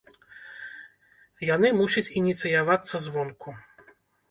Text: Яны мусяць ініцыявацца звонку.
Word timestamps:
Яны 1.49 1.67
мусяць 1.81 2.05
ініцыявацца 2.23 2.95
звонку. 3.07 3.49